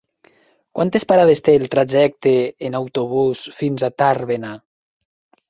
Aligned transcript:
Quantes 0.77 1.03
parades 1.11 1.43
té 1.47 1.55
el 1.61 1.65
trajecte 1.75 2.33
en 2.71 2.79
autobús 2.81 3.45
fins 3.61 3.87
a 3.87 3.93
Tàrbena? 4.05 4.57